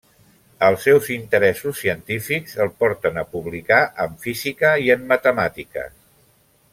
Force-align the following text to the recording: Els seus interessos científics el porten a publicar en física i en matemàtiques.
Els 0.67 0.85
seus 0.87 1.09
interessos 1.15 1.81
científics 1.83 2.57
el 2.65 2.73
porten 2.79 3.21
a 3.23 3.27
publicar 3.37 3.81
en 4.07 4.17
física 4.27 4.73
i 4.87 4.93
en 4.99 5.05
matemàtiques. 5.15 5.93